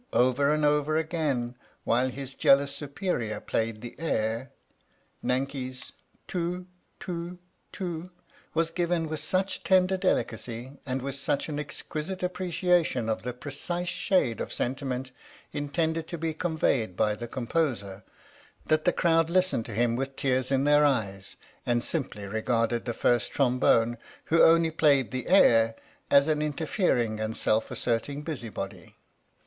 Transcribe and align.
over 0.13 0.49
and 0.51 0.65
over 0.65 0.97
again 0.97 1.55
while 1.83 2.09
his 2.09 2.33
jealous 2.33 2.75
superior 2.75 3.39
played 3.39 3.81
the 3.81 3.93
air, 3.99 4.51
Nanki's 5.21 5.91
"Too, 6.25 6.65
too, 6.99 7.37
too" 7.71 8.09
was 8.55 8.71
given 8.71 9.07
with 9.07 9.19
such 9.19 9.63
tender 9.63 9.97
delicacy 9.97 10.79
and 10.87 11.03
with 11.03 11.13
such 11.13 11.49
an 11.49 11.59
exquisite 11.59 12.23
appreciation 12.23 13.09
of 13.09 13.21
the 13.21 13.31
precise 13.31 13.89
shade 13.89 14.41
of 14.41 14.51
sentiment 14.51 15.11
in 15.53 15.69
tended 15.69 16.07
to 16.07 16.17
be 16.17 16.33
conveyed 16.33 16.97
by 16.97 17.13
the 17.13 17.27
composer, 17.27 18.03
that 18.65 18.85
the 18.85 18.91
crowd 18.93 19.29
listened 19.29 19.67
to 19.67 19.73
him 19.75 19.95
with 19.95 20.15
tears 20.15 20.51
in 20.51 20.63
their 20.63 20.83
eyes 20.83 21.35
and 21.63 21.83
simply 21.83 22.25
regarded 22.25 22.85
the 22.85 22.93
first 22.95 23.33
trombone, 23.33 23.99
who 24.25 24.41
only 24.41 24.71
played 24.71 25.11
the 25.11 25.27
air, 25.27 25.75
as 26.09 26.27
an 26.27 26.41
interfering 26.41 27.19
and 27.19 27.37
self 27.37 27.69
asserting 27.69 28.23
busy 28.23 28.49
body. 28.49 28.95